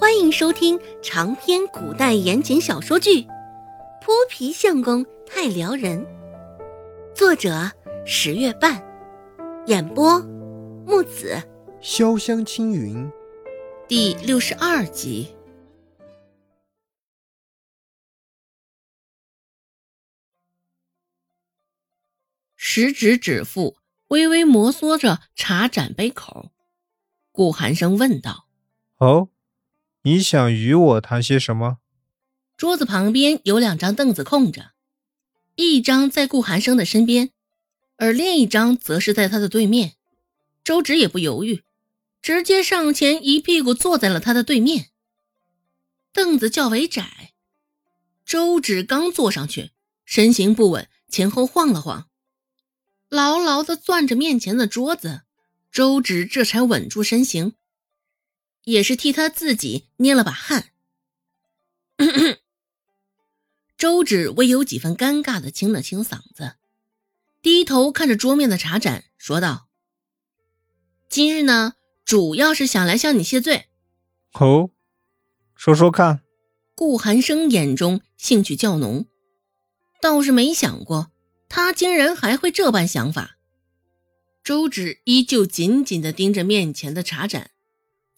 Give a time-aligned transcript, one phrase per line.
[0.00, 3.22] 欢迎收听长篇古代言情小说剧
[4.00, 6.00] 《泼皮相公太撩人》，
[7.16, 7.68] 作者
[8.06, 8.80] 十月半，
[9.66, 10.20] 演播
[10.86, 11.42] 木子
[11.82, 13.10] 潇湘青云，
[13.88, 15.34] 第六十二集。
[22.54, 23.78] 食指指腹
[24.10, 26.52] 微微摩挲着茶盏杯口，
[27.32, 28.46] 顾寒生问道
[28.98, 29.30] ：“哦。”
[30.02, 31.78] 你想与我谈些什么？
[32.56, 34.72] 桌子旁边有两张凳子空着，
[35.56, 37.30] 一张在顾寒生的身边，
[37.96, 39.94] 而另一张则是在他的对面。
[40.62, 41.64] 周芷也不犹豫，
[42.22, 44.90] 直接上前一屁股坐在了他的对面。
[46.12, 47.32] 凳子较为窄，
[48.24, 49.72] 周芷刚坐上去，
[50.04, 52.08] 身形不稳，前后晃了晃，
[53.08, 55.22] 牢牢的攥着面前的桌子，
[55.72, 57.54] 周芷这才稳住身形。
[58.64, 60.70] 也是替他自己捏了把汗。
[63.76, 66.56] 周芷微有几分尴尬的清了清嗓子，
[67.40, 69.68] 低头看着桌面的茶盏，说道
[71.08, 71.74] ：“今日呢，
[72.04, 73.66] 主要是想来向你谢罪。”
[74.34, 74.70] 哦，
[75.54, 76.22] 说说看。
[76.74, 79.06] 顾寒生眼中兴趣较浓，
[80.00, 81.10] 倒是没想过
[81.48, 83.38] 他竟然还会这般想法。
[84.44, 87.50] 周芷依旧紧紧的盯着面前的茶盏。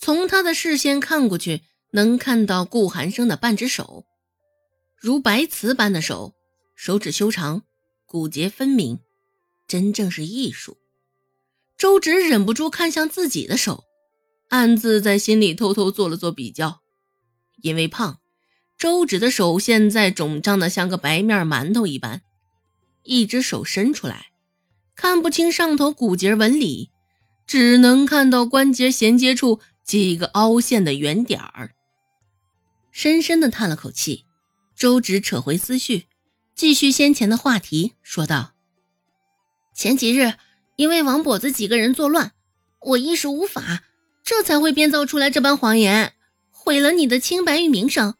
[0.00, 4.04] 从他的视线看过去，能看到顾寒生的半只手，
[4.96, 6.34] 如白瓷般的手，
[6.76, 7.62] 手指修长，
[8.06, 9.00] 骨节分明，
[9.66, 10.76] 真正是艺术。
[11.76, 13.84] 周芷忍不住看向自己的手，
[14.50, 16.80] 暗自在心里偷偷做了做比较。
[17.60, 18.20] 因为胖，
[18.78, 22.22] 周芷的手现在肿胀的像个白面馒头一般，
[23.02, 24.26] 一只手伸出来，
[24.94, 26.90] 看不清上头骨节纹理，
[27.48, 29.58] 只能看到关节衔接处。
[29.88, 31.70] 几个凹陷的圆点儿，
[32.92, 34.26] 深深的叹了口气。
[34.76, 36.06] 周芷扯回思绪，
[36.54, 38.52] 继续先前的话题，说道
[39.74, 40.34] ：“前几日
[40.76, 42.32] 因为王跛子几个人作乱，
[42.80, 43.82] 我一时无法，
[44.22, 46.12] 这才会编造出来这般谎言，
[46.50, 48.14] 毁了你的清白与名声。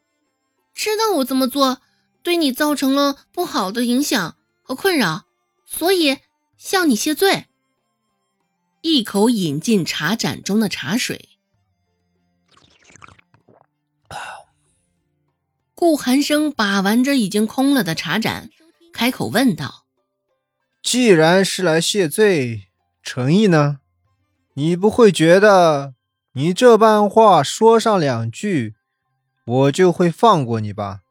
[0.74, 1.82] 知道我这么做
[2.22, 5.26] 对你造成了不好的影响和困扰，
[5.66, 6.16] 所以
[6.56, 7.44] 向你谢罪。”
[8.80, 11.27] 一口饮进茶盏中的茶水。
[15.78, 18.50] 顾寒生把玩着已经空了的茶盏，
[18.92, 19.86] 开口问道
[20.82, 22.64] ：“既然是来谢罪，
[23.00, 23.78] 诚意呢？
[24.54, 25.94] 你不会觉得
[26.32, 28.74] 你这般话说上两句，
[29.46, 31.02] 我就会放过你吧？”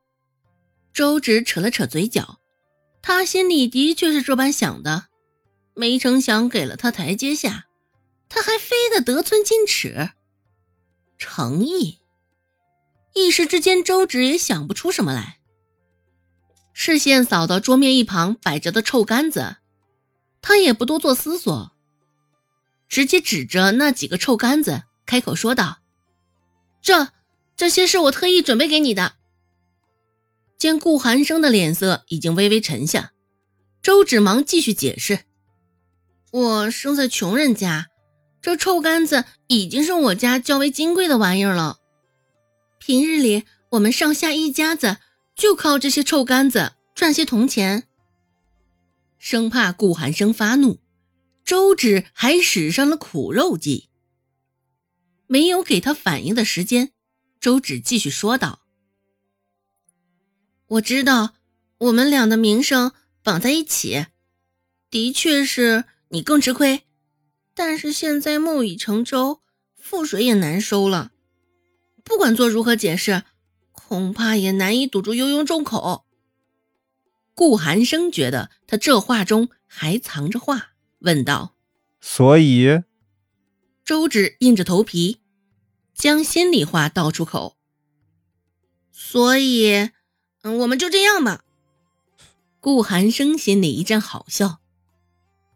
[0.92, 2.40] 周芷扯了扯嘴角，
[3.02, 5.06] 他心里的确是这般想的，
[5.76, 7.68] 没成想给了他台阶下，
[8.28, 10.10] 他还非得得寸进尺，
[11.18, 12.00] 诚意。
[13.18, 15.38] 一时之间，周芷也想不出什么来。
[16.74, 19.58] 视线扫到桌面一旁摆着的臭干子，
[20.42, 21.72] 他也不多做思索，
[22.88, 25.80] 直接指着那几个臭干子，开口说道
[26.84, 27.10] ：“这
[27.56, 29.14] 这些是我特意准备给你的。”
[30.60, 33.12] 见顾寒生的脸色已经微微沉下，
[33.82, 35.22] 周芷忙继续解释
[36.32, 37.88] ：“我生在穷人家，
[38.42, 41.78] 这臭干子已经是我家较为金贵的玩意儿了。”
[42.88, 45.00] 平日里，我们上下一家子
[45.36, 47.86] 就靠这些臭干子赚些铜钱。
[49.18, 50.80] 生怕顾寒生发怒，
[51.44, 53.90] 周芷还使上了苦肉计。
[55.26, 56.94] 没有给他反应的时间，
[57.42, 58.62] 周芷继续说道
[60.68, 61.34] ：“我知道
[61.80, 64.06] 我们俩的名声绑在一起，
[64.90, 66.84] 的确是你更吃亏。
[67.54, 69.42] 但是现在木已成舟，
[69.78, 71.12] 覆水也难收了。”
[72.08, 73.24] 不管做如何解释，
[73.74, 76.06] 恐怕也难以堵住悠悠众口。
[77.36, 80.70] 顾寒生觉得他这话中还藏着话，
[81.00, 81.54] 问道
[82.00, 82.84] ：“所以？”
[83.84, 85.20] 周芷硬着头皮，
[85.94, 87.58] 将心里话道出口
[88.92, 89.90] ：“所以，
[90.44, 91.44] 嗯，我们就这样吧。”
[92.62, 94.60] 顾寒生心里一阵好笑，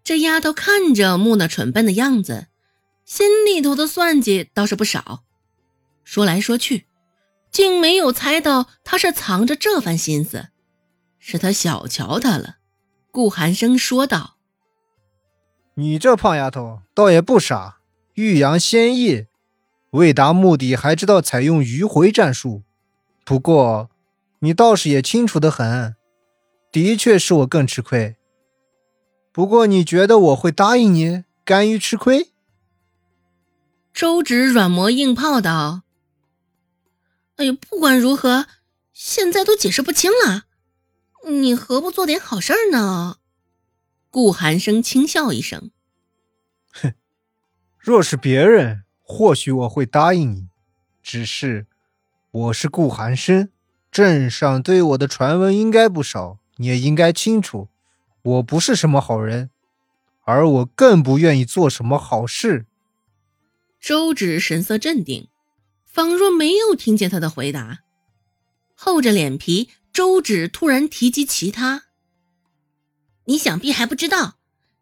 [0.03, 2.47] 这丫头看着木讷蠢笨的样子，
[3.05, 5.23] 心里头的算计倒是不少。
[6.03, 6.85] 说来说去，
[7.51, 10.49] 竟没有猜到他是藏着这番心思，
[11.19, 12.57] 是他小瞧他了。
[13.11, 14.37] 顾寒生说道
[15.75, 17.79] ：“你这胖丫头倒也不傻，
[18.13, 19.25] 欲扬先抑，
[19.91, 22.63] 为达目的还知道采用迂回战术。
[23.25, 23.89] 不过，
[24.39, 25.95] 你倒是也清楚的很，
[26.71, 28.15] 的确是我更吃亏。
[29.33, 32.31] 不过，你觉得我会答应你，甘于吃亏？”
[33.93, 35.81] 周芷软磨硬泡道。
[37.41, 38.45] 哎呀，不管如何，
[38.93, 40.43] 现在都解释不清了。
[41.27, 43.17] 你何不做点好事儿呢？
[44.11, 45.71] 顾寒生轻笑一声
[46.71, 46.93] ：“哼，
[47.79, 50.49] 若是别人，或许我会答应你。
[51.01, 51.65] 只是
[52.29, 53.49] 我是顾寒生，
[53.91, 57.69] 镇上对我的传闻应该不少，你也应该清楚，
[58.21, 59.49] 我不是什么好人，
[60.25, 62.67] 而我更不愿意做什么好事。”
[63.81, 65.27] 周芷神色镇定。
[65.91, 67.79] 仿若没有听见他的回答，
[68.75, 71.83] 厚着脸皮，周芷突然提及其他。
[73.25, 74.37] 你想必还不知道，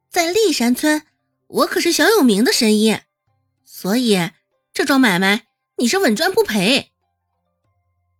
[0.08, 1.02] 在立山村，
[1.48, 3.00] 我可是小有名的神医，
[3.66, 4.30] 所以
[4.72, 5.48] 这桩买卖
[5.78, 6.92] 你是稳赚不赔。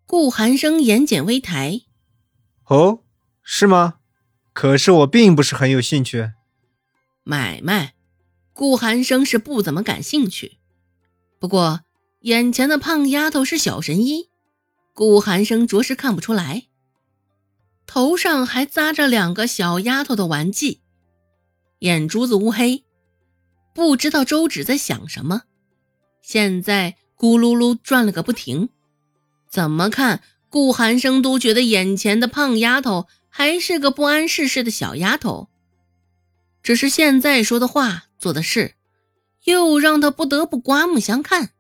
[0.08, 1.82] 顾寒生眼睑微抬，
[2.66, 3.04] 哦，
[3.44, 4.00] 是吗？
[4.52, 6.32] 可是我并不是很有兴趣。
[7.24, 7.94] 买卖，
[8.52, 10.58] 顾寒生是不怎么感兴趣，
[11.38, 11.82] 不过。
[12.22, 14.30] 眼前的胖丫头是小神医，
[14.94, 16.66] 顾寒生着实看不出来。
[17.86, 20.82] 头上还扎着两个小丫头的玩具，
[21.80, 22.84] 眼珠子乌黑，
[23.74, 25.44] 不知道周芷在想什么。
[26.22, 28.68] 现在咕噜噜转了个不停，
[29.50, 35.48] 怎么看顾寒生都觉得眼前的胖丫头还是个不谙世事的小丫头。
[36.62, 38.76] 只是现在说的话、做的事，
[39.46, 41.52] 又让他不得不刮目相看。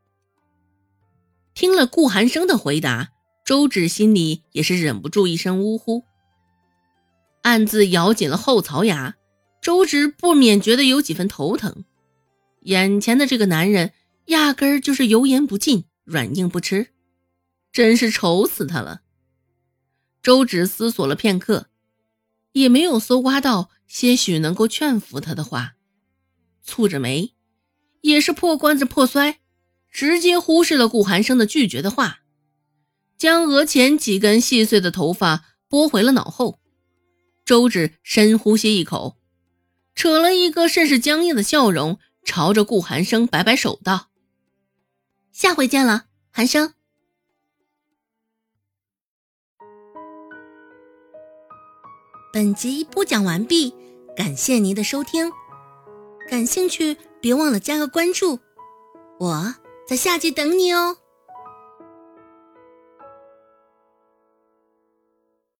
[1.59, 3.09] 听了顾寒生的回答，
[3.43, 6.05] 周芷心里也是忍不住一声呜呼，
[7.41, 9.17] 暗自咬紧了后槽牙。
[9.61, 11.83] 周芷不免觉得有几分头疼，
[12.61, 13.91] 眼前的这个男人
[14.27, 16.91] 压根儿就是油盐不进，软硬不吃，
[17.73, 19.01] 真是愁死他了。
[20.23, 21.67] 周芷思索了片刻，
[22.53, 25.73] 也没有搜刮到些许能够劝服他的话，
[26.65, 27.33] 蹙着眉，
[27.99, 29.39] 也是破罐子破摔。
[29.91, 32.19] 直接忽视了顾寒生的拒绝的话，
[33.17, 36.59] 将额前几根细碎的头发拨回了脑后。
[37.45, 39.17] 周芷深呼吸一口，
[39.95, 44.09] 扯了一个甚是僵硬的笑容，朝着顾寒生摆摆手道
[45.33, 46.73] ：“下回见了，寒生。”
[52.31, 53.73] 本集播讲完毕，
[54.15, 55.31] 感谢您的收听。
[56.29, 58.39] 感兴趣，别忘了加个关注，
[59.19, 59.55] 我。
[59.89, 60.97] 在下集等你哦。